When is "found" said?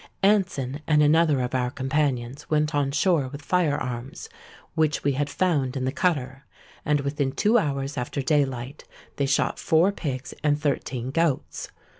5.29-5.77